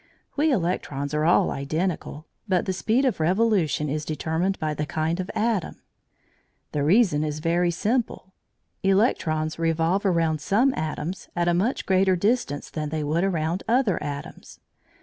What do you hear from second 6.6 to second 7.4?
The reason is